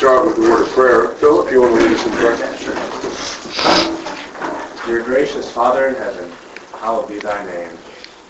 [0.00, 1.08] start with a word of prayer.
[1.16, 2.34] Philip, you want to lead us in prayer?
[4.86, 6.32] Dear gracious Father in heaven,
[6.72, 7.76] hallowed be thy name.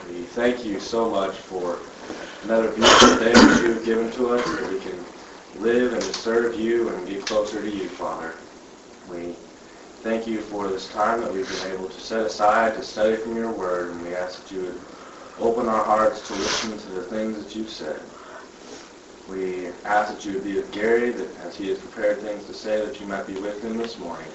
[0.09, 1.79] We thank you so much for
[2.43, 4.99] another beautiful day that you have given to us, that we can
[5.63, 8.35] live and serve you and be closer to you, Father.
[9.09, 9.37] We
[10.03, 13.37] thank you for this time that we've been able to set aside to study from
[13.37, 14.81] your word, and we ask that you would
[15.39, 18.10] open our hearts to listen to the things that you've said.
[19.31, 22.55] We ask that you would be with Gary, that as he has prepared things to
[22.55, 24.27] say, that you might be with him this morning.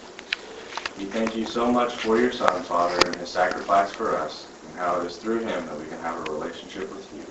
[0.98, 4.78] We thank you so much for your Son, Father, and his sacrifice for us, and
[4.78, 7.26] how it is through him that we can have a relationship with you.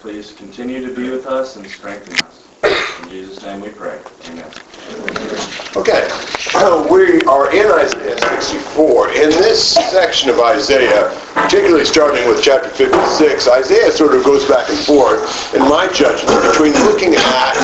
[0.00, 2.25] Please continue to be with us and strengthen us.
[3.06, 4.00] In Jesus' name we pray.
[4.26, 4.50] Amen.
[5.76, 6.08] Okay,
[6.56, 9.10] uh, we are in Isaiah 64.
[9.10, 14.68] In this section of Isaiah, particularly starting with chapter 56, Isaiah sort of goes back
[14.68, 17.54] and forth, in my judgment, between looking at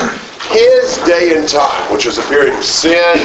[0.47, 3.19] his day and time, which was a period of sin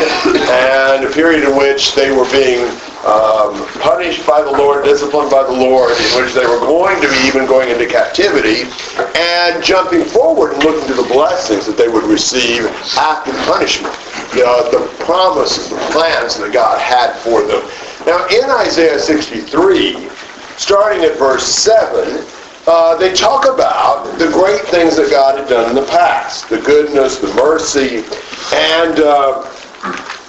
[0.51, 2.67] and a period in which they were being
[3.07, 7.09] um, punished by the Lord, disciplined by the Lord, in which they were going to
[7.09, 8.67] be even going into captivity,
[9.15, 12.67] and jumping forward and looking to the blessings that they would receive
[12.99, 13.95] after the punishment,
[14.43, 17.63] uh, the promises, the plans that God had for them.
[18.05, 20.09] Now, in Isaiah 63,
[20.57, 22.25] starting at verse 7,
[22.67, 26.61] uh, they talk about the great things that God had done in the past, the
[26.61, 28.05] goodness, the mercy,
[28.53, 29.48] and uh,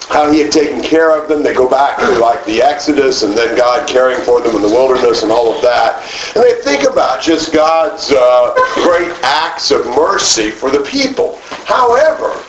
[0.10, 1.44] how he had taken care of them.
[1.44, 4.68] They go back to like the Exodus and then God caring for them in the
[4.68, 6.02] wilderness and all of that.
[6.36, 11.38] And they think about just God's uh, great acts of mercy for the people.
[11.66, 12.44] However,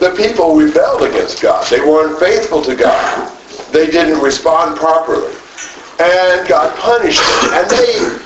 [0.00, 1.66] the people rebelled against God.
[1.68, 3.36] They were unfaithful to God.
[3.70, 5.34] They didn't respond properly.
[6.00, 7.52] And God punished them.
[7.52, 8.24] And they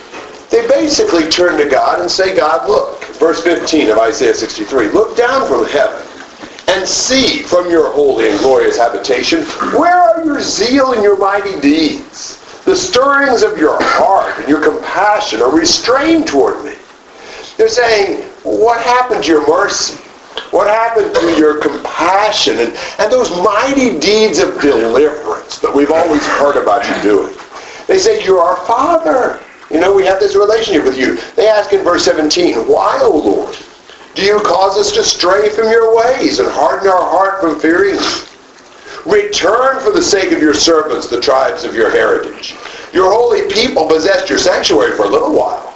[0.50, 5.16] they basically turn to God and say, God, look, verse 15 of Isaiah 63, look
[5.16, 6.06] down from heaven
[6.68, 9.44] and see from your holy and glorious habitation,
[9.76, 12.38] where are your zeal and your mighty deeds?
[12.64, 16.74] The stirrings of your heart and your compassion are restrained toward me.
[17.56, 19.98] They're saying, what happened to your mercy?
[20.50, 26.24] What happened to your compassion and, and those mighty deeds of deliverance that we've always
[26.26, 27.34] heard about you doing?
[27.86, 29.40] They say, you're our Father.
[29.70, 31.16] You know, we have this relationship with you.
[31.34, 33.56] They ask in verse 17, Why, O Lord,
[34.14, 37.94] do you cause us to stray from your ways and harden our heart from fearing
[37.94, 38.10] you?
[39.06, 42.54] Return for the sake of your servants, the tribes of your heritage.
[42.92, 45.74] Your holy people possessed your sanctuary for a little while.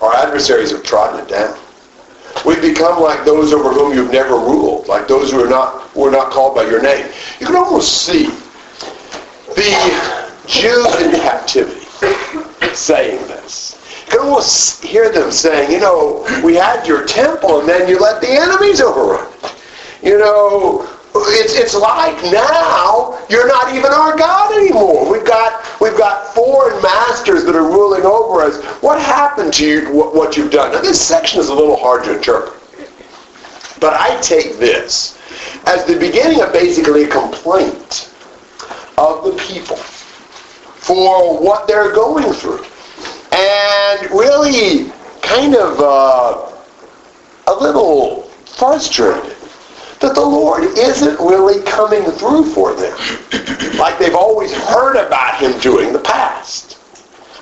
[0.00, 1.58] Our adversaries have trodden it down.
[2.44, 6.06] We've become like those over whom you've never ruled, like those who are not who
[6.06, 7.10] are not called by your name.
[7.40, 8.26] You can almost see
[9.56, 11.86] the Jews in captivity
[12.74, 13.77] saying this.
[14.10, 18.20] Can almost hear them saying, you know, we had your temple and then you let
[18.20, 19.30] the enemies overrun.
[20.02, 25.10] You know, it's, it's like now you're not even our God anymore.
[25.10, 28.62] We've got we've got foreign masters that are ruling over us.
[28.82, 29.92] What happened to you?
[29.92, 30.72] What, what you've done?
[30.72, 32.54] Now this section is a little hard to interpret,
[33.80, 35.18] but I take this
[35.66, 38.14] as the beginning of basically a complaint
[38.96, 42.64] of the people for what they're going through.
[43.48, 44.92] And really
[45.22, 46.52] kind of uh,
[47.46, 49.36] a little frustrated
[50.00, 52.96] that the Lord isn't really coming through for them
[53.78, 56.78] like they've always heard about him doing in the past.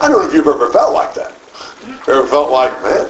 [0.00, 1.32] I don't know if you've ever felt like that.
[2.08, 3.08] Ever felt like, man,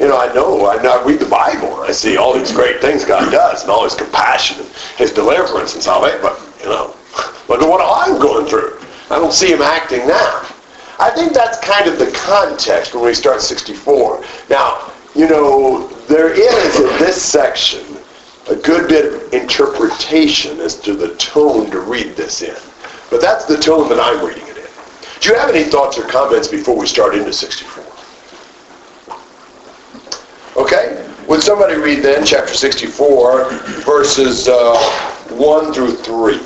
[0.00, 2.52] you know, I know, I, know, I read the Bible and I see all these
[2.52, 6.66] great things God does and all his compassion and his deliverance and salvation, but, you
[6.66, 6.94] know,
[7.48, 8.78] look at what I'm going through.
[9.10, 10.46] I don't see him acting now.
[10.98, 14.24] I think that's kind of the context when we start 64.
[14.48, 17.84] Now, you know, there is in this section
[18.48, 22.56] a good bit of interpretation as to the tone to read this in.
[23.10, 24.66] But that's the tone that I'm reading it in.
[25.20, 27.84] Do you have any thoughts or comments before we start into 64?
[30.56, 31.10] Okay?
[31.26, 33.50] Would somebody read then chapter 64,
[33.84, 34.76] verses uh,
[35.30, 36.38] 1 through 3?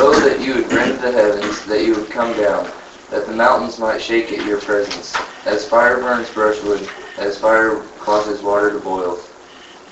[0.00, 2.70] Oh, that you would rend the heavens, that you would come down,
[3.10, 5.16] that the mountains might shake at your presence.
[5.44, 6.88] As fire burns brushwood,
[7.18, 9.18] as fire causes water to boil,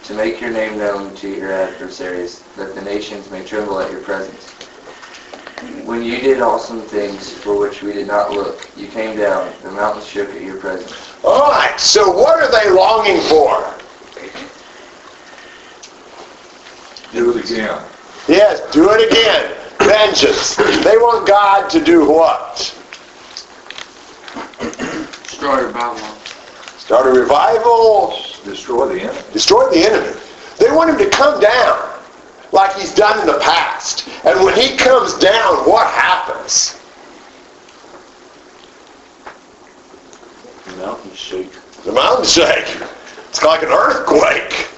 [0.05, 4.03] to make your name known to your adversaries, that the nations may tremble at your
[4.03, 4.53] presence.
[5.85, 9.73] When you did awesome things for which we did not look, you came down, the
[9.73, 10.95] mountains shook at your presence.
[11.25, 13.75] All right, so what are they longing for?
[17.13, 17.83] Do it again.
[18.29, 19.66] Yes, do it again.
[19.79, 20.57] Vengeance.
[20.57, 22.57] They want God to do what?
[25.25, 26.17] Destroy Babylon.
[26.79, 29.19] Start a revival, Destroy the enemy.
[29.33, 30.17] Destroy the enemy.
[30.59, 32.01] They want him to come down
[32.53, 34.09] like he's done in the past.
[34.25, 36.81] And when he comes down, what happens?
[40.65, 41.53] The mountains shake.
[41.85, 42.67] The mountains shake.
[43.29, 44.69] It's like an earthquake.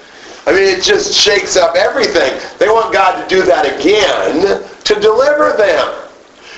[0.47, 2.39] I mean, it just shakes up everything.
[2.57, 6.09] They want God to do that again to deliver them.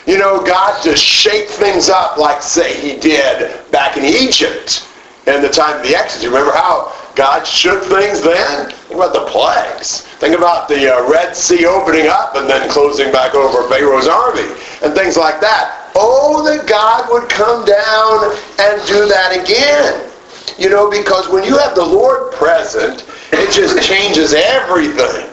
[0.07, 4.87] You know, God to shake things up like, say, he did back in Egypt
[5.27, 6.25] in the time of the Exodus.
[6.27, 8.71] Remember how God shook things then?
[8.71, 10.01] Think about the plagues.
[10.23, 14.47] Think about the uh, Red Sea opening up and then closing back over Pharaoh's army
[14.81, 15.91] and things like that.
[15.95, 20.09] Oh, that God would come down and do that again.
[20.57, 25.30] You know, because when you have the Lord present, it just changes everything.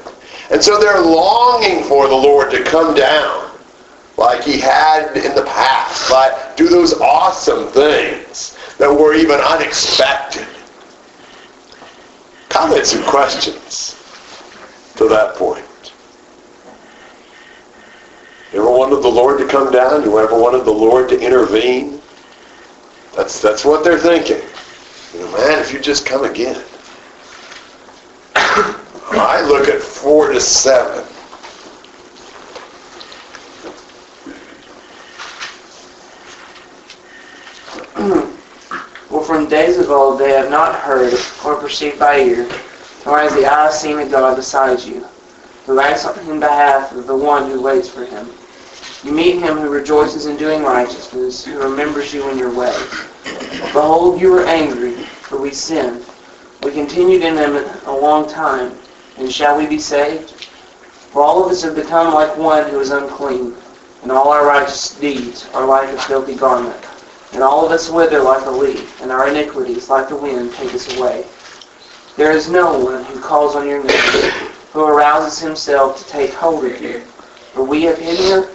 [0.51, 3.51] And so they're longing for the Lord to come down
[4.17, 10.47] like he had in the past, like do those awesome things that were even unexpected.
[12.49, 13.95] Comments and questions
[14.97, 15.65] to that point.
[18.53, 20.03] You ever wanted the Lord to come down?
[20.03, 22.01] You ever wanted the Lord to intervene?
[23.15, 24.41] That's that's what they're thinking.
[25.13, 26.65] You know, man, if you just come again.
[29.11, 31.05] I look at four to seven.
[39.11, 41.15] well, from days of old they have not heard
[41.45, 42.49] or perceived by ear,
[43.07, 45.07] nor has the eye seen a God besides you,
[45.65, 48.29] who acts in behalf of the one who waits for him.
[49.05, 52.91] You meet him who rejoices in doing righteousness, who remembers you in your ways.
[53.73, 56.05] Behold, you were angry, for we sinned.
[56.63, 57.57] We continued in them
[57.87, 58.77] a long time,
[59.19, 60.31] and shall we be saved?
[61.11, 63.55] For all of us have become like one who is unclean,
[64.03, 66.85] and all our righteous deeds are like a filthy garment.
[67.33, 70.73] And all of us wither like a leaf, and our iniquities, like the wind, take
[70.73, 71.25] us away.
[72.17, 74.33] There is no one who calls on your name,
[74.73, 77.01] who arouses himself to take hold of you.
[77.53, 78.51] For we have hidden your,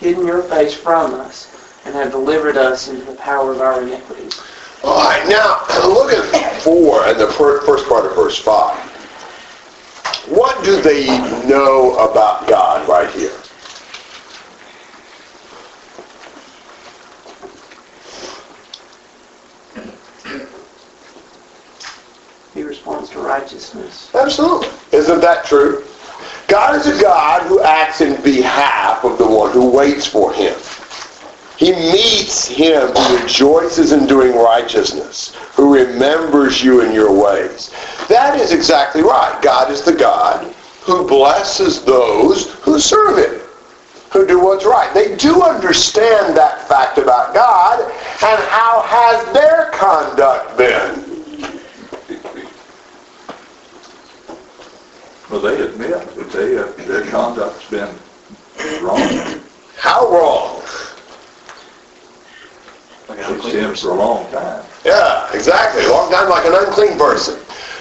[0.00, 1.48] hidden your face from us,
[1.84, 4.40] and have delivered us into the power of our iniquities.
[4.84, 8.95] All right, now look at 4 and the first part of verse 5.
[10.28, 11.06] What do they
[11.46, 13.32] know about God right here?
[22.52, 24.10] He responds to righteousness.
[24.14, 24.68] Absolutely.
[24.90, 25.84] Isn't that true?
[26.48, 30.56] God is a God who acts in behalf of the one who waits for him.
[31.56, 37.72] He meets him who rejoices in doing righteousness, who remembers you in your ways.
[38.08, 39.40] That is exactly right.
[39.42, 43.40] God is the God who blesses those who serve him,
[44.12, 44.92] who do what's right.
[44.94, 51.02] They do understand that fact about God, and how has their conduct been?
[55.28, 57.92] Well, they admit that they, uh, their conduct's been
[58.80, 59.42] wrong.
[59.76, 60.62] How wrong?
[63.08, 64.64] It's been for a long time.
[64.84, 65.84] Yeah, exactly.
[65.84, 67.40] A long time like an unclean person.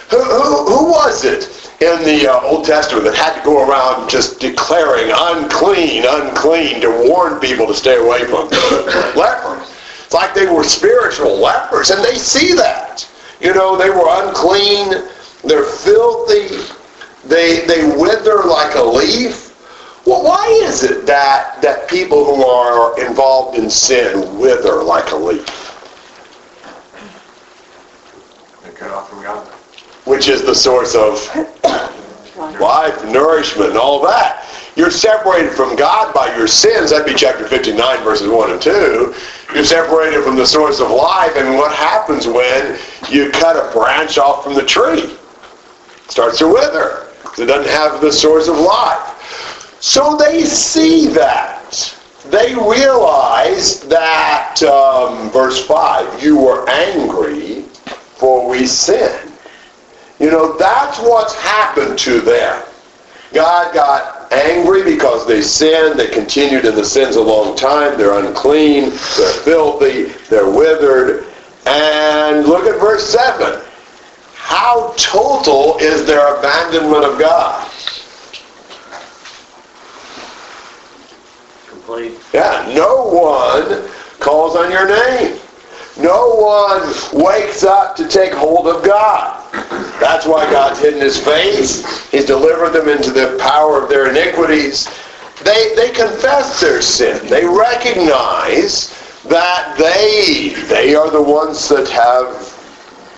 [0.09, 4.09] Who, who, who was it in the uh, Old Testament that had to go around
[4.09, 8.47] just declaring unclean, unclean to warn people to stay away from
[9.15, 9.73] lepers?
[10.05, 13.07] It's like they were spiritual lepers, and they see that.
[13.41, 15.09] You know, they were unclean,
[15.43, 16.55] they're filthy,
[17.25, 19.51] they, they wither like a leaf.
[20.05, 25.15] Well, why is it that, that people who are involved in sin wither like a
[25.15, 25.45] leaf?
[28.63, 29.14] They cut off.
[30.05, 31.19] Which is the source of
[32.59, 34.45] life, nourishment, and all that.
[34.75, 36.91] You're separated from God by your sins.
[36.91, 39.15] That'd be chapter 59, verses 1 and 2.
[39.53, 42.77] You're separated from the source of life, and what happens when
[43.09, 45.15] you cut a branch off from the tree?
[46.05, 47.07] It starts to wither.
[47.37, 49.77] It doesn't have the source of life.
[49.81, 51.97] So they see that.
[52.25, 57.61] They realize that, um, verse 5, you were angry
[58.17, 59.34] for we sinned.
[60.19, 62.63] You know, that's what's happened to them.
[63.33, 65.99] God got angry because they sinned.
[65.99, 67.97] They continued in the sins a long time.
[67.97, 68.91] They're unclean.
[68.91, 70.03] They're filthy.
[70.29, 71.25] They're withered.
[71.65, 73.61] And look at verse 7.
[74.35, 77.69] How total is their abandonment of God?
[81.67, 82.13] Complete.
[82.33, 85.39] Yeah, no one calls on your name.
[85.97, 89.41] No one wakes up to take hold of God.
[89.99, 92.09] That's why God's hidden his face.
[92.09, 94.87] He's delivered them into the power of their iniquities.
[95.43, 97.25] They, they confess their sin.
[97.27, 98.89] They recognize
[99.23, 102.51] that they, they are the ones that have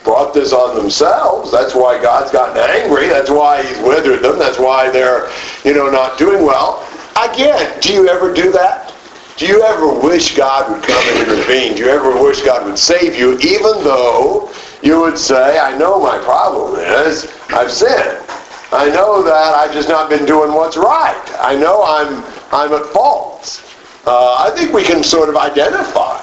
[0.04, 1.52] brought this on themselves.
[1.52, 3.08] That's why God's gotten angry.
[3.08, 4.40] That's why he's withered them.
[4.40, 5.30] That's why they're,
[5.66, 6.88] you know, not doing well.
[7.22, 8.94] Again, do you ever do that?
[9.36, 11.76] Do you ever wish God would come and intervene?
[11.76, 16.00] Do you ever wish God would save you, even though you would say, I know
[16.00, 18.24] my problem is I've sinned.
[18.72, 21.24] I know that I've just not been doing what's right.
[21.40, 23.64] I know I'm, I'm at fault.
[24.06, 26.22] Uh, I think we can sort of identify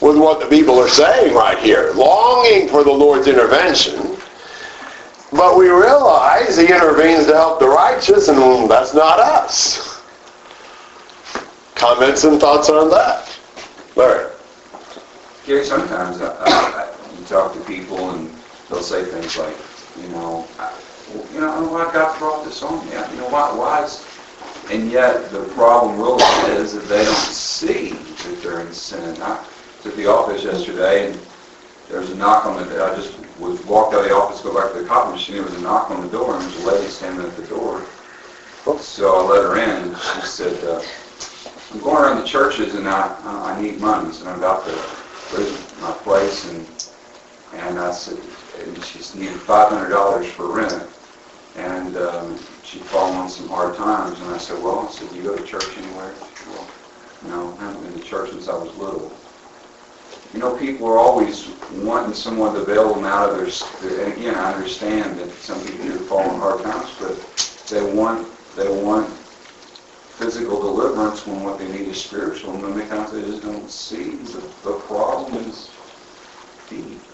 [0.00, 4.16] with what the people are saying right here, longing for the Lord's intervention.
[5.32, 10.02] But we realize he intervenes to help the righteous, and that's not us.
[11.74, 13.38] Comments and thoughts on that?
[13.96, 14.30] Larry?
[15.46, 16.95] Gary, sometimes uh, uh, you
[17.26, 18.30] talk to people and
[18.68, 19.56] they'll say things like,
[20.00, 20.72] you know, I,
[21.32, 22.92] you know, I don't know why God brought this on me.
[22.92, 24.04] You know, why, why is...
[24.70, 26.22] And yet the problem really
[26.56, 29.22] is that they don't see that they're in sin.
[29.22, 29.38] I
[29.78, 31.20] was at the office yesterday and
[31.88, 32.90] there was a knock on the, door.
[32.90, 35.44] I just was walked out of the office, go back to the copy machine, there
[35.44, 37.84] was a knock on the door and there was a lady standing at the door.
[38.80, 40.82] So I let her in and she said, uh,
[41.72, 45.80] I'm going around the churches and I, I need money, so I'm about to lose
[45.80, 46.66] my place and,
[47.56, 48.18] and I said,
[48.58, 50.90] and she needed five hundred dollars for rent.
[51.56, 55.16] And, um, she'd fallen on some hard times and I said, well, I said, do
[55.16, 56.16] you go to church anywhere?
[56.36, 56.68] Said, well,
[57.22, 59.20] no, I haven't been to church since I was little.
[60.32, 64.12] You know, people are always wanting someone to bail them out of their, s- and
[64.12, 67.16] again, I understand that some people do fall on hard times, but
[67.70, 69.18] they want, they want
[70.08, 74.16] physical deliverance when what they need is spiritual, and many times they just don't see
[74.24, 75.70] the, the problem is
[76.68, 77.05] deep.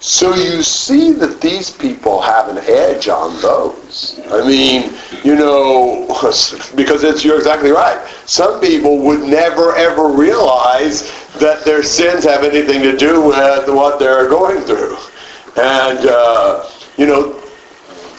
[0.00, 4.20] So you see that these people have an edge on those.
[4.30, 6.06] I mean, you know,
[6.76, 8.06] because it's, you're exactly right.
[8.24, 13.98] Some people would never ever realize that their sins have anything to do with what
[13.98, 14.96] they're going through.
[15.56, 17.40] And, uh, you know,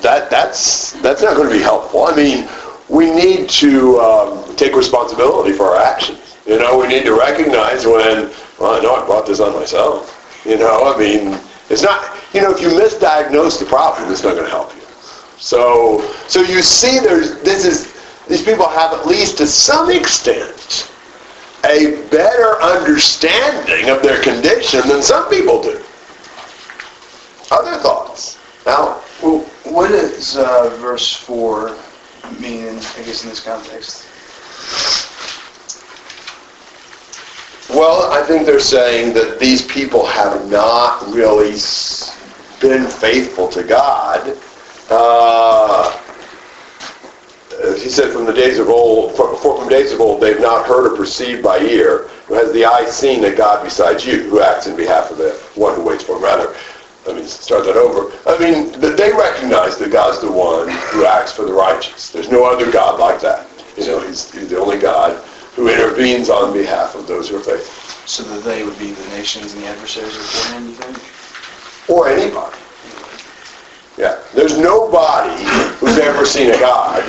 [0.01, 2.05] that, that's, that's not going to be helpful.
[2.05, 2.47] I mean,
[2.89, 6.37] we need to um, take responsibility for our actions.
[6.45, 10.15] You know, we need to recognize when, well, I know I brought this on myself.
[10.45, 14.33] You know, I mean, it's not, you know, if you misdiagnose the problem, it's not
[14.33, 14.81] going to help you.
[15.37, 17.93] So, so you see there's, this is,
[18.27, 20.91] these people have at least to some extent
[21.65, 25.81] a better understanding of their condition than some people do.
[27.51, 28.37] Other thoughts?
[28.65, 31.75] Now, Well, what does uh, verse 4
[32.39, 34.05] mean, I guess, in this context?
[37.69, 41.51] Well, I think they're saying that these people have not really
[42.59, 44.35] been faithful to God.
[44.89, 45.95] Uh,
[47.75, 50.95] he said, from the days of old, from days of old, they've not heard or
[50.95, 54.75] perceived by ear, who has the eye seen a God besides you, who acts in
[54.75, 56.23] behalf of the one who waits for him.
[56.23, 56.55] Rather,
[57.05, 58.11] let me start that over.
[58.25, 62.09] I mean, th- they recognize that God's the one who acts for the righteous.
[62.09, 63.47] There's no other God like that.
[63.77, 65.23] You know, he's, he's the only God
[65.59, 68.07] who intervenes on behalf of those who are faithful.
[68.07, 71.89] So that they would be the nations and the adversaries of the you think?
[71.89, 72.57] Or anybody.
[73.97, 74.21] Yeah.
[74.33, 75.43] There's nobody
[75.75, 77.03] who's ever seen a God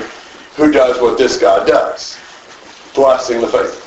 [0.56, 2.18] who does what this God does.
[2.92, 3.86] Blessing the faithful.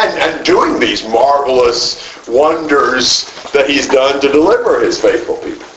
[0.00, 5.67] And, and doing these marvelous wonders that he's done to deliver his faithful people.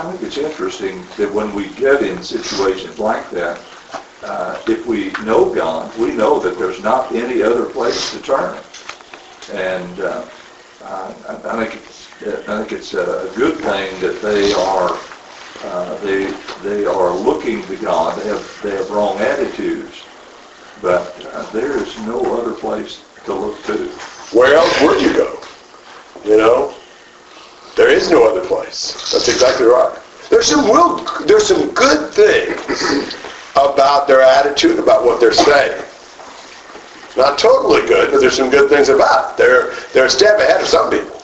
[0.00, 3.60] I think it's interesting that when we get in situations like that,
[4.22, 8.58] uh, if we know God, we know that there's not any other place to turn.
[9.52, 10.26] And uh,
[10.82, 11.14] I,
[11.44, 12.08] I think it's,
[12.48, 14.98] I think it's a good thing that they are
[15.64, 18.18] uh, they they are looking to God.
[18.18, 20.06] They have they have wrong attitudes,
[20.80, 23.88] but uh, there is no other place to look to.
[24.34, 25.42] Where else would you go?
[26.24, 26.79] You know?
[27.80, 28.92] There is no other place.
[29.10, 29.98] That's exactly right.
[30.28, 33.14] There's some real, there's some good things
[33.52, 35.82] about their attitude, about what they're saying.
[37.16, 39.36] Not totally good, but there's some good things about it.
[39.38, 41.22] They're, they're a step ahead of some people.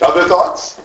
[0.00, 0.80] Other thoughts?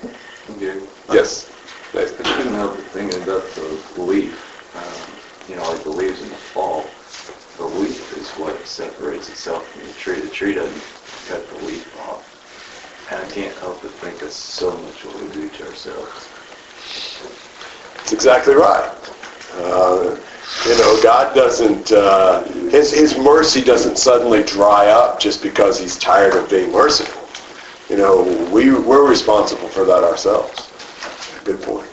[0.60, 0.82] Gary,
[1.14, 1.50] Yes.
[1.94, 4.36] I couldn't help but thinking about the belief.
[4.76, 6.86] Um, you know, like the leaves in the fall.
[7.56, 10.20] The leaf is what separates itself from the tree.
[10.20, 10.84] The tree doesn't
[11.30, 12.29] cut the leaf off.
[13.12, 16.30] And I can't help but think that's so much what we do to ourselves.
[17.98, 18.96] That's exactly right.
[19.54, 20.18] Uh,
[20.68, 25.98] you know, God doesn't, uh, his, his mercy doesn't suddenly dry up just because he's
[25.98, 27.28] tired of being merciful.
[27.90, 30.70] You know, we, we're responsible for that ourselves.
[31.44, 31.90] Good point.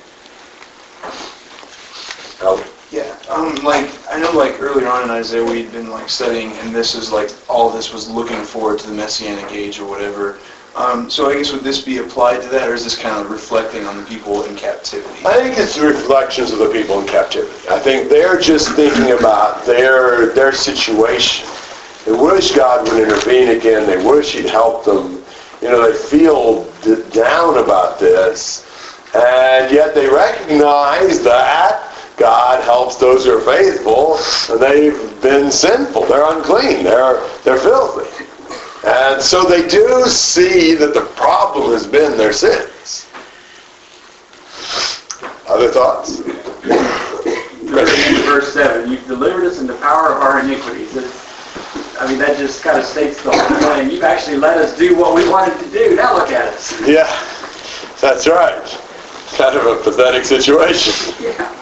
[2.42, 2.64] Alan?
[2.90, 6.74] Yeah, um, like, I know like earlier on in Isaiah, we'd been like studying, and
[6.74, 10.38] this is like, all this was looking forward to the Messianic age or whatever.
[10.76, 13.30] Um, so I guess would this be applied to that, or is this kind of
[13.30, 15.24] reflecting on the people in captivity?
[15.24, 17.66] I think it's reflections of the people in captivity.
[17.70, 21.48] I think they're just thinking about their their situation.
[22.04, 23.86] They wish God would intervene again.
[23.86, 25.24] They wish He'd help them.
[25.62, 28.66] You know, they feel d- down about this,
[29.14, 34.18] and yet they recognize that God helps those who are faithful,
[34.50, 36.04] and they've been sinful.
[36.04, 36.84] They're unclean.
[36.84, 38.25] They're they're filthy.
[38.86, 43.06] And so they do see that the problem has been their sins.
[45.48, 46.20] Other thoughts?
[47.66, 50.96] Verse 7, you've delivered us in the power of our iniquities.
[50.96, 51.22] It's-
[51.98, 53.90] I mean, that just kind of states the whole thing.
[53.90, 55.96] You've actually let us do what we wanted to do.
[55.96, 56.78] Now look at us.
[56.82, 57.08] Yeah,
[58.00, 58.78] that's right.
[59.36, 61.14] Kind of a pathetic situation.
[61.20, 61.52] Yeah.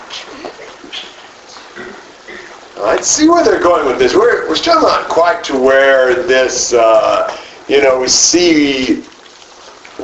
[2.84, 4.14] I see where they're going with this.
[4.14, 7.34] We're, we're still not quite to where this, uh,
[7.66, 9.02] you know, we see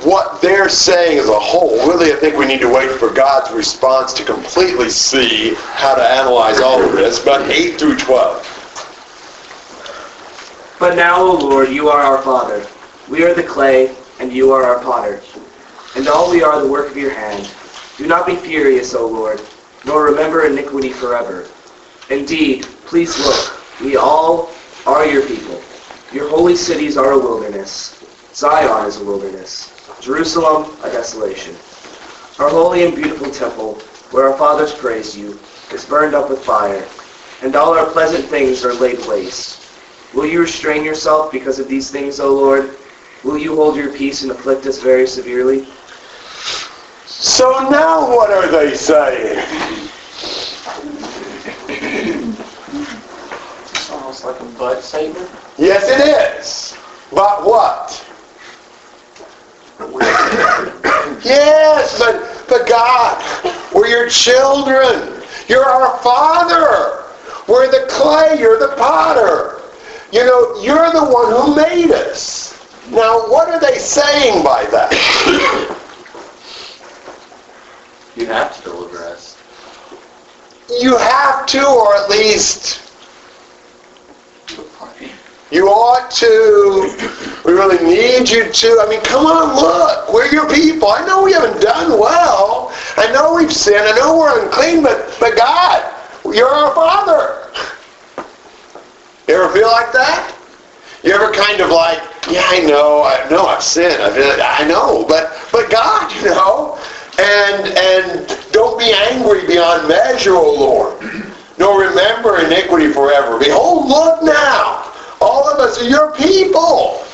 [0.02, 1.76] what they're saying as a whole.
[1.87, 6.02] Really, I think we need to wait for God's response to completely see how to
[6.02, 7.18] analyze all of this.
[7.18, 8.56] But 8 through 12.
[10.78, 12.66] But now, O Lord, you are our Father.
[13.10, 15.20] We are the clay, and you are our potter.
[15.96, 17.50] And all we are the work of your hand.
[17.99, 19.42] Do not be furious, O Lord,
[19.84, 21.46] nor remember iniquity forever.
[22.11, 24.50] Indeed, please look, we all
[24.85, 25.62] are your people.
[26.12, 28.05] Your holy cities are a wilderness.
[28.35, 29.73] Zion is a wilderness.
[30.00, 31.55] Jerusalem, a desolation.
[32.40, 33.75] Our holy and beautiful temple,
[34.11, 35.38] where our fathers praised you,
[35.73, 36.85] is burned up with fire,
[37.43, 39.62] and all our pleasant things are laid waste.
[40.12, 42.76] Will you restrain yourself because of these things, O Lord?
[43.23, 45.69] Will you hold your peace and afflict us very severely?
[47.07, 49.88] So now what are they saying?
[54.20, 55.30] It's like a bud statement.
[55.56, 56.76] Yes, it is.
[57.10, 57.88] But what?
[61.24, 63.16] yes, but, but God,
[63.74, 65.22] we're your children.
[65.48, 67.02] You're our Father.
[67.48, 68.38] We're the clay.
[68.38, 69.62] You're the potter.
[70.12, 72.52] You know, you're the one who made us.
[72.90, 74.92] Now, what are they saying by that?
[78.16, 79.42] You have to deliver us.
[80.78, 82.89] You have to, or at least
[85.50, 87.42] you ought to.
[87.44, 88.82] We really need you to.
[88.82, 90.12] I mean, come on, look.
[90.12, 90.88] We're your people.
[90.88, 92.72] I know we haven't done well.
[92.96, 93.84] I know we've sinned.
[93.84, 95.92] I know we're unclean, but, but God,
[96.24, 97.50] you're our Father.
[99.26, 100.36] You ever feel like that?
[101.02, 104.02] You ever kind of like, yeah, I know, I know I've sinned.
[104.02, 106.78] I, feel, I know, but but God, you know,
[107.18, 111.00] and and don't be angry beyond measure, O Lord.
[111.58, 113.38] Nor remember iniquity forever.
[113.38, 114.89] Behold, look now,
[115.20, 117.04] all of us are your people.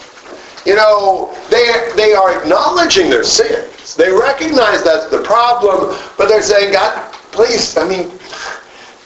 [0.64, 3.94] You know, they they are acknowledging their sins.
[3.94, 8.10] They recognize that's the problem, but they're saying, God, please, I mean,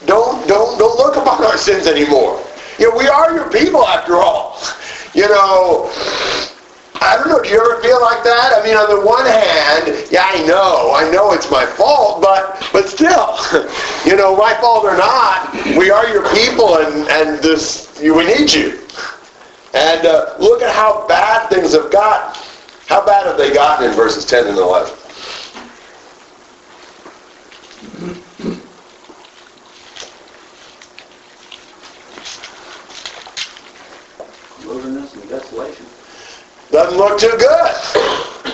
[0.05, 2.43] don't don't don't look upon our sins anymore.
[2.79, 4.59] You know, we are your people after all.
[5.13, 5.91] You know,
[7.01, 8.53] I don't know, do you ever feel like that?
[8.57, 12.67] I mean, on the one hand, yeah, I know, I know it's my fault, but
[12.71, 13.37] but still,
[14.05, 18.51] you know, my fault or not, we are your people and, and this, we need
[18.53, 18.80] you.
[19.73, 22.41] And uh, look at how bad things have gotten.
[22.87, 24.93] How bad have they gotten in verses 10 and 11?
[34.65, 35.85] Wilderness and desolation.
[36.69, 37.71] Doesn't look too good.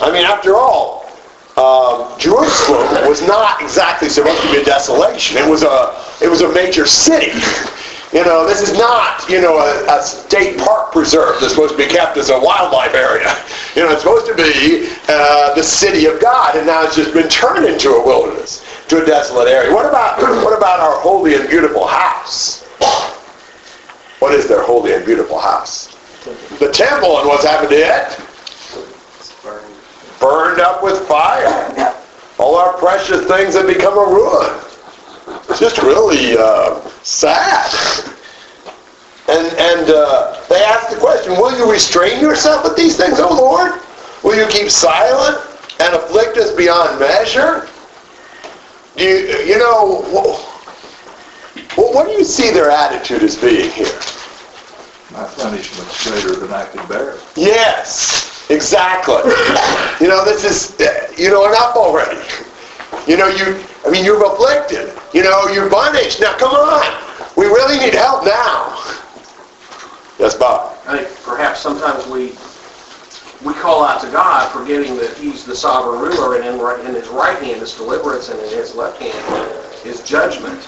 [0.01, 1.07] I mean, after all,
[1.57, 5.37] um, Jerusalem was not exactly supposed to be a desolation.
[5.37, 7.31] It was a it was a major city.
[8.13, 11.77] You know, this is not you know a, a state park preserve that's supposed to
[11.77, 13.35] be kept as a wildlife area.
[13.75, 17.13] You know, it's supposed to be uh, the city of God, and now it's just
[17.13, 19.73] been turned into a wilderness, to a desolate area.
[19.73, 22.63] What about what about our holy and beautiful house?
[24.19, 25.95] What is their holy and beautiful house?
[26.59, 28.27] The temple, and what's happened to it?
[30.19, 31.95] burned up with fire.
[32.39, 34.59] All our precious things have become a ruin.
[35.49, 38.13] It's just really uh, sad.
[39.29, 43.29] And and uh, they ask the question: Will you restrain yourself with these things, O
[43.29, 43.81] Lord?
[44.23, 45.37] Will you keep silent
[45.79, 47.67] and afflict us beyond measure?
[48.95, 50.03] Do you you know?
[51.75, 53.99] What, what do you see their attitude as being here?
[55.11, 57.17] My punishment's greater than I can bear.
[57.35, 59.21] Yes, exactly.
[60.01, 60.75] You know, this is,
[61.17, 62.21] you know, enough already.
[63.07, 64.96] You know, you, I mean, you've afflicted.
[65.13, 66.19] You know, you're punished.
[66.21, 66.83] Now, come on.
[67.35, 68.75] We really need help now.
[70.19, 70.77] Yes, Bob?
[70.87, 72.29] I think perhaps sometimes we,
[73.47, 76.93] we call out to God forgetting that He's the sovereign ruler and in, right- in
[76.95, 80.67] His right hand is deliverance and in His left hand is judgment.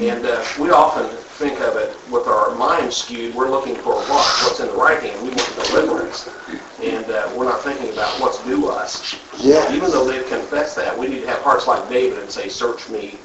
[0.00, 4.44] And uh, we often think of it with our minds skewed, we're looking for what?
[4.44, 5.20] What's in the right hand?
[5.22, 6.28] We want deliverance.
[6.80, 9.16] And uh, we're not thinking about what's due us.
[9.38, 9.74] Yeah.
[9.74, 12.88] Even though they've confessed that, we need to have hearts like David and say, search
[12.88, 13.18] me,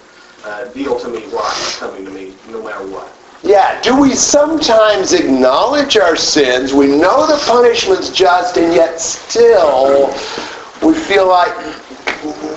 [0.45, 3.11] uh, deal to me what is coming to me, no matter what.
[3.43, 6.73] Yeah, do we sometimes acknowledge our sins?
[6.73, 10.13] We know the punishment's just, and yet still
[10.81, 11.53] we feel like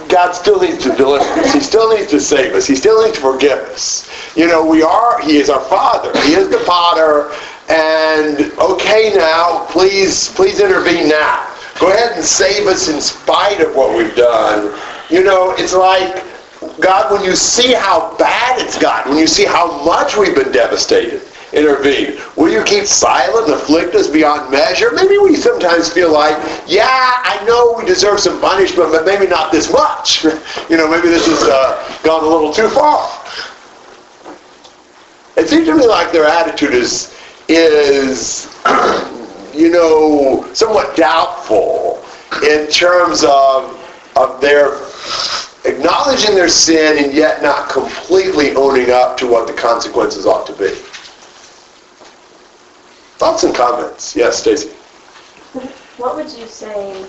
[0.09, 1.53] God still needs to deliver us.
[1.53, 2.67] He still needs to save us.
[2.67, 4.09] He still needs to forgive us.
[4.37, 6.13] You know, we are, He is our Father.
[6.23, 7.33] He is the Potter.
[7.69, 11.49] And okay now, please, please intervene now.
[11.79, 14.79] Go ahead and save us in spite of what we've done.
[15.11, 16.25] You know, it's like,
[16.81, 20.53] God, when you see how bad it's gotten, when you see how much we've been
[20.53, 21.23] devastated,
[21.53, 22.19] intervene.
[22.37, 24.91] Will you keep silent and afflict us beyond measure?
[24.93, 29.53] Maybe we sometimes feel like, yeah, I know we deserve some punishment, but maybe not
[29.53, 30.25] this much.
[30.71, 33.09] you know, maybe this has uh, gone a little too far.
[35.37, 37.15] It seems to me like their attitude is,
[37.49, 38.55] is,
[39.55, 42.05] you know, somewhat doubtful
[42.49, 43.79] in terms of,
[44.17, 44.79] of their
[45.65, 50.53] acknowledging their sin and yet not completely owning up to what the consequences ought to
[50.55, 50.71] be.
[53.19, 54.17] Thoughts and comments?
[54.17, 54.71] Yes, Stacy.
[55.97, 57.07] What would you say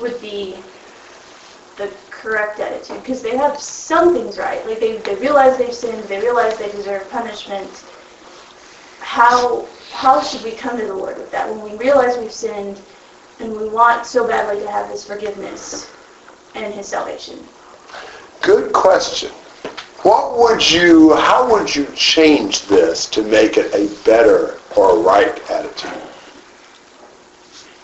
[0.00, 0.56] would be
[1.76, 3.02] the correct attitude?
[3.02, 4.64] Because they have some things right.
[4.66, 7.84] Like they, they realize they've sinned, they realize they deserve punishment.
[9.00, 12.80] How how should we come to the Lord with that when we realize we've sinned
[13.40, 15.90] and we want so badly to have His forgiveness
[16.56, 17.38] and His salvation?
[18.42, 19.30] Good question.
[20.02, 25.38] What would you, how would you change this to make it a better or right
[25.50, 25.90] attitude?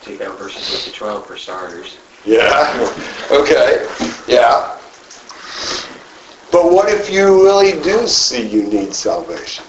[0.03, 1.99] Take out verses 8 to 12 for starters.
[2.25, 2.95] Yeah,
[3.31, 3.89] okay,
[4.29, 4.79] yeah.
[6.53, 9.65] But what if you really do see you need salvation?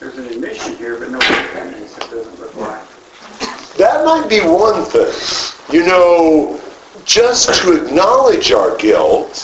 [0.00, 1.89] There's an admission here, but no repentance, it
[3.78, 5.12] That might be one thing.
[5.72, 6.60] You know,
[7.04, 9.36] just to acknowledge our guilt,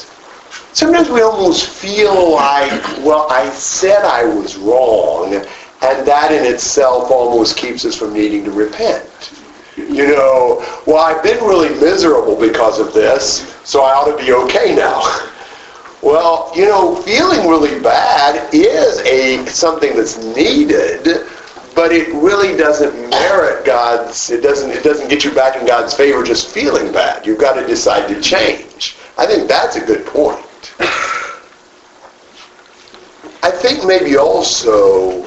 [0.72, 7.10] sometimes we almost feel like, well, I said I was wrong, and that in itself
[7.10, 9.32] almost keeps us from needing to repent.
[9.76, 14.32] You know, well, I've been really miserable because of this, so I ought to be
[14.32, 15.02] okay now.
[16.02, 21.26] Well, you know, feeling really bad is a something that's needed,
[21.76, 24.30] but it really doesn't merit God's.
[24.30, 24.70] It doesn't.
[24.70, 27.26] It doesn't get you back in God's favor just feeling bad.
[27.26, 28.96] You've got to decide to change.
[29.18, 30.42] I think that's a good point.
[33.42, 35.26] I think maybe also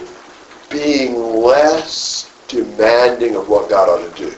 [0.70, 4.36] being less demanding of what God ought to do.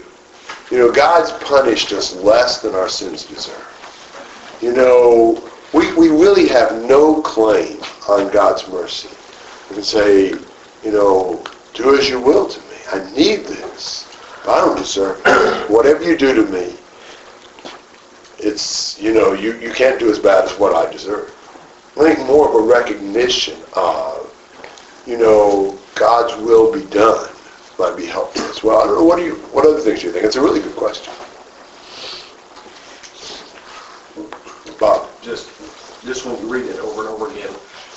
[0.69, 3.67] You know, God's punished us less than our sins deserve.
[4.62, 9.10] You know, we, we really have no claim on God's mercy.
[9.69, 10.30] We can say,
[10.84, 11.43] you know,
[11.74, 12.78] do as you will to me.
[12.92, 14.08] I need this.
[14.48, 15.70] I don't deserve it.
[15.70, 16.76] Whatever you do to me,
[18.40, 21.34] it's, you know, you, you can't do as bad as what I deserve.
[21.98, 24.34] I think more of a recognition of,
[25.06, 27.30] you know, God's will be done
[27.78, 28.82] might be helpful as well.
[28.82, 30.26] I don't know, what do you, what other things do you think?
[30.26, 31.14] It's a really good question.
[34.80, 35.10] Bob?
[35.22, 35.50] Just,
[36.04, 37.54] just when you read it over and over again,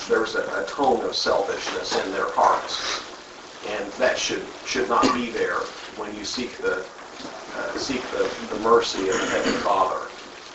[0.09, 3.14] there's a, a tone of selfishness in their hearts.
[3.69, 5.61] And that should, should not be there
[5.97, 6.85] when you seek the,
[7.57, 10.09] uh, seek the, the mercy of the Heavenly Father.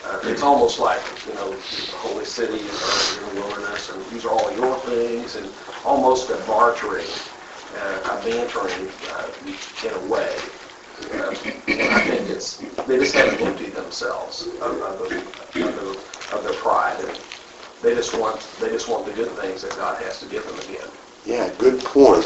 [0.04, 4.30] Uh, it's almost like, you know, the holy city in the wilderness, and these are
[4.30, 5.48] all your things, and
[5.84, 7.06] almost a bartering,
[7.76, 9.28] uh, a bantering uh,
[9.84, 10.34] in a way.
[11.12, 16.44] Uh, I think it's, they just haven't emptied themselves of, of, the, of, the, of
[16.44, 16.98] their pride.
[17.04, 17.18] And
[17.82, 20.58] they just want, they just want the good things that God has to give them
[20.60, 20.88] again.
[21.26, 22.24] Yeah, good point.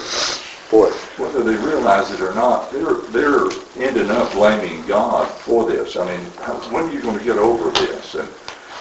[0.75, 5.97] Whether they realize it or not, they're, they're ending up blaming God for this.
[5.97, 6.25] I mean,
[6.73, 8.15] when are you going to get over this?
[8.15, 8.29] And,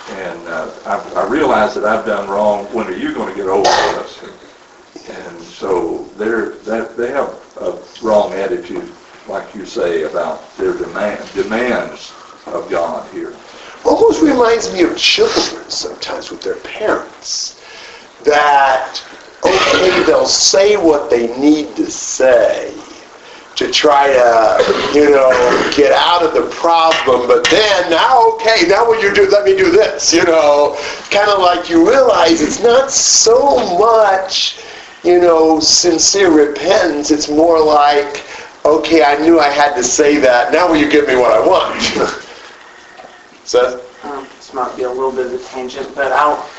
[0.10, 2.65] and uh, I, I realize that I've done wrong.
[2.73, 4.23] When are you going to get over this?
[4.23, 7.29] And, and so they're, that, they have
[7.62, 8.91] a wrong attitude,
[9.27, 12.12] like you say, about their demand, demands
[12.47, 13.36] of God here.
[13.86, 17.62] almost reminds me of children sometimes with their parents.
[18.23, 18.99] That,
[19.45, 22.73] okay, they'll say what they need to say,
[23.56, 28.88] to try to, you know, get out of the problem, but then now, okay, now
[28.88, 30.77] what you do, let me do this, you know,
[31.12, 34.60] kind of like you realize it's not so much,
[35.03, 38.23] you know, sincere repentance, it's more like,
[38.65, 41.45] okay, I knew I had to say that, now will you give me what I
[41.45, 41.82] want?
[43.43, 44.06] Seth?
[44.06, 46.49] Um, this might be a little bit of a tangent, but I'll,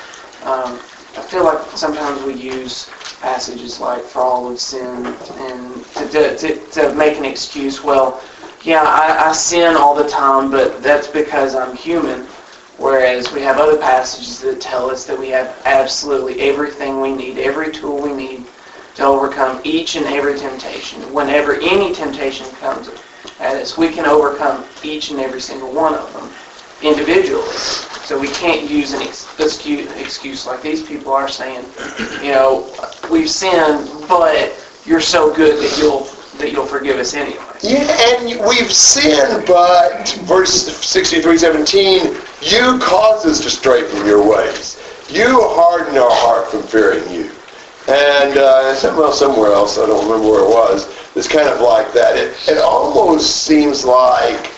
[0.44, 0.80] um,
[1.16, 6.66] I feel like sometimes we use passages like for all have sinned and to, to,
[6.72, 8.20] to make an excuse, well,
[8.62, 12.26] yeah, I, I sin all the time, but that's because I'm human.
[12.78, 17.38] Whereas we have other passages that tell us that we have absolutely everything we need,
[17.38, 18.44] every tool we need
[18.96, 21.00] to overcome each and every temptation.
[21.12, 22.90] Whenever any temptation comes
[23.38, 26.28] at us, we can overcome each and every single one of them
[26.84, 27.48] individually.
[28.04, 31.64] So we can't use an excuse, excuse like these people are saying,
[32.22, 32.70] you know,
[33.10, 34.52] we've sinned, but
[34.84, 37.44] you're so good that you'll that you'll forgive us anyway.
[37.62, 44.80] Yeah, and we've sinned, but verse 63:17, you cause us to stray from your ways.
[45.08, 47.30] You harden our heart from fearing you.
[47.88, 51.92] And uh, somewhere somewhere else, I don't remember where it was, it's kind of like
[51.92, 52.16] that.
[52.16, 54.50] It, it almost seems like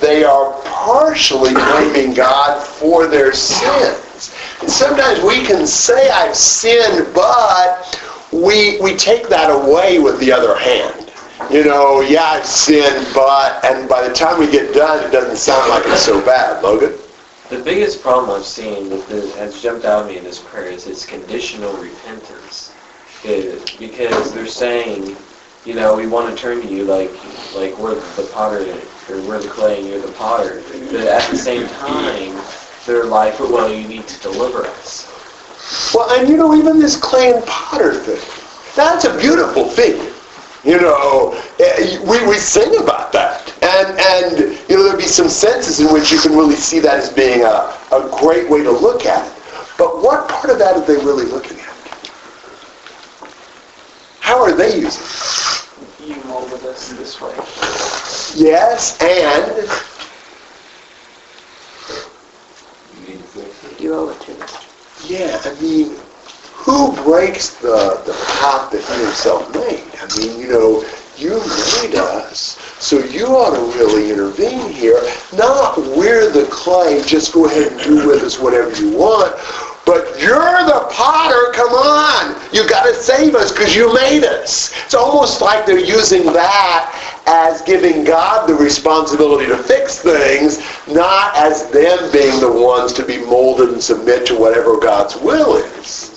[0.00, 4.34] they are partially blaming God for their sins.
[4.60, 7.98] And sometimes we can say I've sinned, but
[8.32, 11.12] we we take that away with the other hand.
[11.50, 15.36] You know, yeah, I've sinned, but and by the time we get done, it doesn't
[15.36, 16.94] sound like it's so bad, Logan.
[17.50, 20.86] The biggest problem I've seen that has jumped out at me in this prayer is
[20.86, 22.72] it's conditional repentance.
[23.78, 25.16] Because they're saying,
[25.66, 27.10] you know, we want to turn to you like
[27.54, 28.60] like we're the potter
[29.10, 30.62] or we're the clay and you're the potter.
[30.92, 32.40] But at the same time,
[32.86, 35.12] they're like, well, you need to deliver us.
[35.92, 38.22] Well, and you know, even this clay and potter thing,
[38.76, 40.12] that's a beautiful thing.
[40.64, 43.52] You know, eh, we, we sing about that.
[43.62, 46.98] And, and, you know, there'd be some senses in which you can really see that
[46.98, 49.42] as being a, a great way to look at it.
[49.78, 51.65] But what part of that are they really looking at?
[54.26, 56.08] How are they using it?
[56.08, 57.32] You molded us this way.
[58.34, 59.68] Yes, and
[63.78, 64.66] You owe it to us.
[65.08, 65.94] Yeah, I mean,
[66.54, 69.84] who breaks the, the pot that he himself made?
[70.00, 70.84] I mean, you know,
[71.16, 71.38] you
[71.84, 75.00] made us, so you ought to really intervene here.
[75.34, 79.36] Not we're the clay, just go ahead and do with us whatever you want.
[79.86, 82.34] But you're the potter, come on!
[82.52, 84.72] you've got to save us because you made us.
[84.84, 91.36] It's almost like they're using that as giving God the responsibility to fix things, not
[91.36, 96.12] as them being the ones to be molded and submit to whatever God's will is.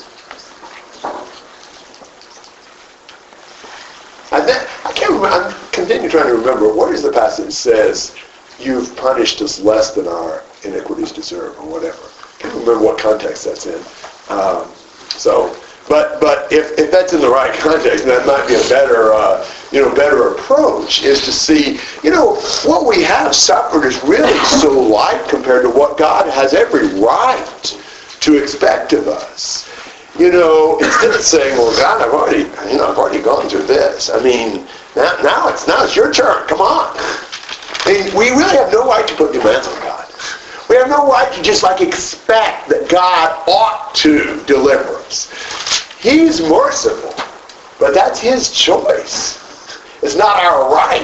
[4.32, 4.42] I,
[4.86, 8.16] I can't remember, I'm continuing trying to remember, what is the passage that says,
[8.60, 11.98] you've punished us less than our iniquities deserve, or whatever.
[12.44, 13.82] Remember what context that's in.
[14.30, 14.68] Um,
[15.10, 15.56] so,
[15.88, 19.46] but but if, if that's in the right context, that might be a better uh,
[19.72, 24.38] you know better approach is to see you know what we have suffered is really
[24.46, 27.78] so light compared to what God has every right
[28.22, 29.68] to expect of us.
[30.18, 33.64] You know, instead of saying, "Well, God, I've already you know I've already gone through
[33.64, 36.48] this," I mean, now, now it's now it's your turn.
[36.48, 36.96] Come on.
[37.86, 39.89] I mean, we really have no right to put demands on God.
[40.70, 45.32] We have no right to just like expect that God ought to deliver us.
[46.00, 47.14] He's merciful,
[47.80, 49.40] but that's his choice.
[50.04, 51.02] It's not our right.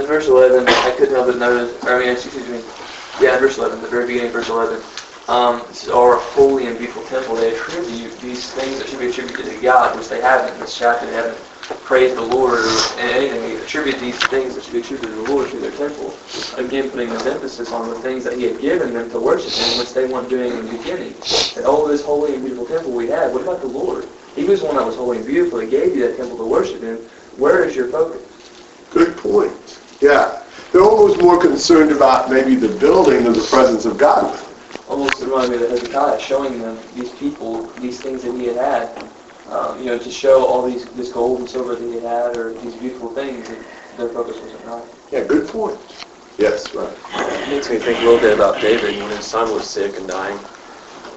[0.00, 2.62] In verse 11, I couldn't help but notice, I mean, excuse me,
[3.20, 4.80] yeah, verse 11, the very beginning verse 11,
[5.28, 7.36] um, this is our holy and beautiful temple.
[7.36, 10.76] They attribute these things that should be attributed to God, which they haven't in this
[10.76, 11.06] chapter.
[11.06, 11.38] They haven't
[11.84, 13.40] praised the Lord or anything.
[13.40, 16.14] They attribute these things that should be attributed to the Lord to their temple.
[16.56, 19.78] Again, putting this emphasis on the things that He had given them to worship Him,
[19.78, 21.14] which they weren't doing in the beginning.
[21.56, 23.32] And oh, this holy and beautiful temple we have.
[23.32, 24.08] What about the Lord?
[24.34, 25.58] He was the one that was holy and beautiful.
[25.58, 26.96] He gave you that temple to worship Him.
[27.36, 28.22] Where is your focus?
[28.90, 29.52] Good point.
[30.00, 30.42] Yeah.
[30.72, 34.38] They're almost more concerned about maybe the building than the presence of God.
[34.88, 39.10] almost reminded me of Hezekiah, showing them these people, these things that he had had,
[39.50, 42.36] um, you know, to show all these this gold and silver that he had had,
[42.36, 43.58] or these beautiful things, that
[43.96, 44.84] their focus wasn't right.
[45.10, 45.78] Yeah, good point.
[46.38, 46.96] Yes, right.
[47.12, 50.08] It makes me think a little bit about David when his son was sick and
[50.08, 50.38] dying.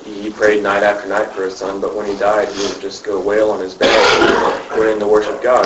[0.04, 3.06] He prayed night after night for his son, but when he died, he didn't just
[3.06, 3.94] go wail on his bed.
[4.74, 5.66] He went in to worship God.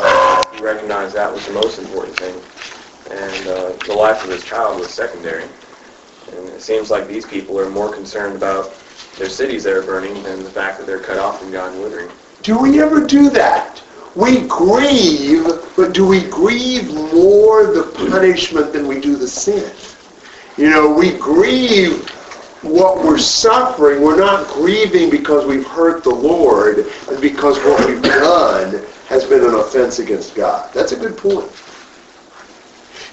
[0.54, 2.36] He recognized that was the most important thing.
[3.10, 5.46] And uh, the life of his child was secondary.
[6.34, 8.76] And it seems like these people are more concerned about
[9.18, 11.82] their cities that are burning than the fact that they're cut off from God and
[11.82, 12.12] withering.
[12.44, 13.82] Do we ever do that?
[14.16, 15.46] We grieve,
[15.76, 19.72] but do we grieve more the punishment than we do the sin?
[20.58, 22.10] You know, we grieve
[22.64, 24.02] what we're suffering.
[24.02, 29.44] We're not grieving because we've hurt the Lord and because what we've done has been
[29.44, 30.74] an offense against God.
[30.74, 31.52] That's a good point.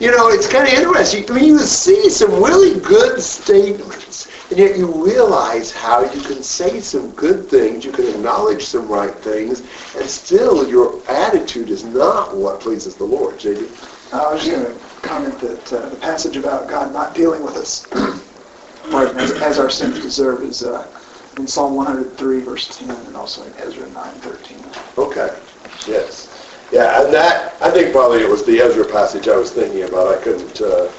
[0.00, 1.30] You know, it's kind of interesting.
[1.30, 6.40] I mean, you see some really good statements, and yet you realize how you can
[6.40, 9.62] say some good things, you can acknowledge some right things,
[9.96, 13.34] and still your attitude is not what pleases the Lord.
[13.34, 14.12] JD?
[14.12, 17.56] I was just going to comment that uh, the passage about God not dealing with
[17.56, 17.90] us
[18.94, 20.86] as, as our sins deserve is uh,
[21.36, 24.64] in Psalm 103, verse 10, and also in Ezra 9, 13.
[24.98, 25.36] Okay.
[25.88, 26.30] Yes.
[26.70, 30.16] Yeah, and that I think probably it was the Ezra passage I was thinking about.
[30.16, 30.92] I couldn't uh,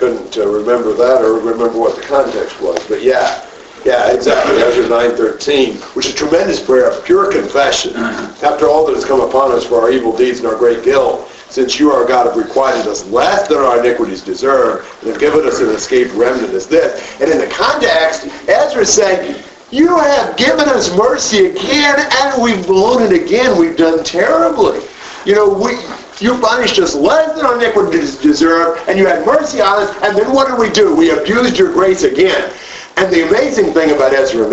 [0.00, 2.82] couldn't uh, remember that or remember what the context was.
[2.88, 3.46] But yeah,
[3.84, 4.56] yeah, exactly.
[4.56, 9.20] Ezra 9:13, which is a tremendous prayer of pure confession after all that has come
[9.20, 11.30] upon us for our evil deeds and our great guilt.
[11.50, 15.46] Since you, our God, have requited us less than our iniquities deserve, and have given
[15.46, 17.20] us an escaped remnant as this.
[17.20, 22.66] And in the context, Ezra is saying, you have given us mercy again, and we've
[22.66, 23.58] blown it again.
[23.58, 24.80] We've done terribly.
[25.26, 25.76] You know, we
[26.20, 30.16] you punished us less than our iniquities deserve, and you had mercy on us, and
[30.16, 30.94] then what did we do?
[30.94, 32.52] We abused your grace again.
[32.96, 34.52] And the amazing thing about Ezra 9,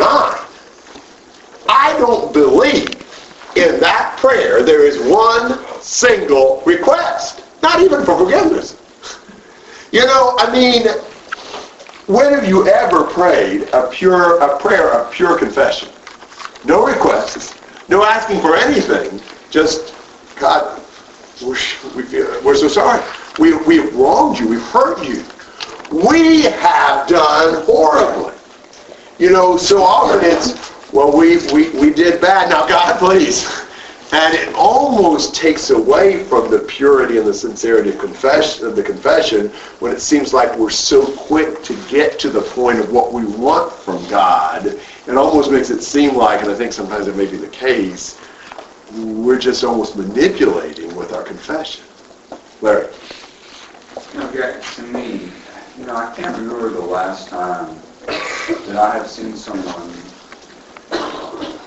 [1.70, 2.88] I don't believe
[3.56, 7.44] in that prayer there is one single request.
[7.62, 8.78] Not even for forgiveness.
[9.92, 10.88] You know, I mean,
[12.08, 15.90] when have you ever prayed a pure a prayer of pure confession?
[16.64, 17.58] No requests,
[17.90, 19.94] no asking for anything, just
[20.36, 20.82] God,
[21.42, 21.58] we're,
[21.96, 23.04] we feel, uh, we're so sorry.
[23.40, 24.48] We, we have wronged you.
[24.48, 25.24] We've hurt you.
[25.92, 28.34] We have done horribly.
[29.20, 32.50] You know, so often it's, well, we, we, we did bad.
[32.50, 33.66] Now, God, please.
[34.14, 38.84] And it almost takes away from the purity and the sincerity of confession of the
[38.84, 43.12] confession when it seems like we're so quick to get to the point of what
[43.12, 44.66] we want from God.
[44.66, 48.18] It almost makes it seem like, and I think sometimes it may be the case,
[48.96, 51.86] we're just almost manipulating with our confession.
[52.60, 52.92] Larry.
[54.34, 55.30] Jack, to me,
[55.78, 59.94] you know, I can't remember the last time that I have seen someone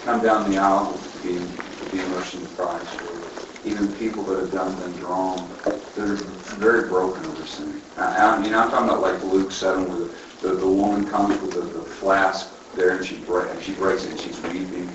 [0.05, 4.41] come down the aisle to be, to be immersed in Christ, or even people that
[4.41, 6.17] have done things wrong, that are
[6.59, 7.81] very broken over sin.
[7.99, 10.15] I, I mean, I'm talking about like Luke 7, where the,
[10.49, 14.11] the, the woman comes with the, the flask there and she, break, she breaks it
[14.11, 14.93] and she's weeping.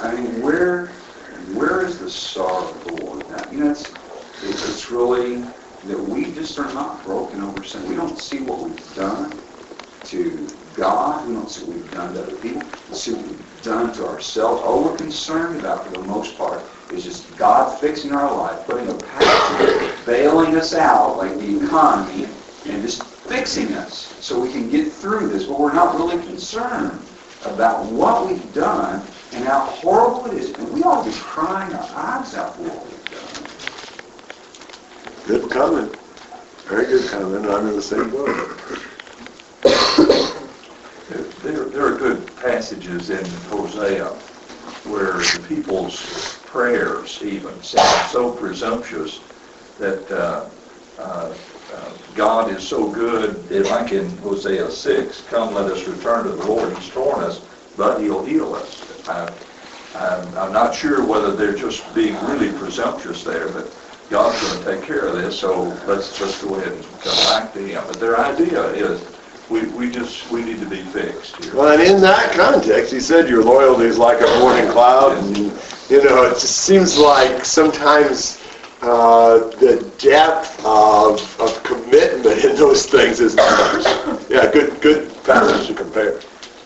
[0.00, 0.92] I mean, where
[1.48, 3.28] where is the sorrow of the Lord?
[3.30, 3.90] Now, you know, it's,
[4.42, 5.44] it's, it's really
[5.84, 7.88] that we just are not broken over sin.
[7.88, 9.42] We don't see what we've done
[10.04, 11.26] to God.
[11.26, 12.68] We don't see what we've done to other people.
[12.88, 14.62] We see what we've done to ourselves.
[14.62, 18.88] All we're concerned about, for the most part, is just God fixing our life, putting
[18.88, 22.28] a patch, bailing us out like the economy,
[22.64, 25.44] and just fixing us so we can get through this.
[25.44, 27.06] But we're not really concerned
[27.44, 30.50] about what we've done and how horrible it is.
[30.58, 33.10] And we ought to be crying our eyes out for what we've
[35.28, 35.40] done.
[35.40, 35.92] Good comment.
[36.66, 37.46] Very good comment.
[37.46, 38.26] I'm in the same boat.
[41.42, 44.08] There, there are good passages in Hosea
[44.90, 49.20] where the people's prayers even sound so presumptuous
[49.78, 50.48] that uh,
[50.98, 51.34] uh,
[51.72, 56.44] uh, God is so good, like in Hosea 6, come let us return to the
[56.44, 57.40] Lord, he's torn us,
[57.76, 59.08] but he'll heal us.
[59.08, 59.32] I,
[59.94, 63.70] I'm, I'm not sure whether they're just being really presumptuous there, but
[64.08, 67.52] God's going to take care of this, so let's let's go ahead and come back
[67.54, 67.82] to Him.
[67.86, 69.02] But their idea is
[69.48, 71.54] we, we just we need to be fixed here.
[71.54, 75.36] Well, and in that context, he said your loyalty is like a morning cloud, and
[75.36, 78.40] you know it just seems like sometimes
[78.82, 83.82] uh, the depth of, of commitment in those things is not.
[84.30, 86.20] yeah, good good passage to compare.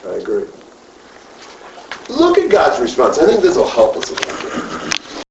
[0.06, 0.46] I agree.
[2.08, 3.18] Look at God's response.
[3.18, 4.85] I think this will help us a little bit.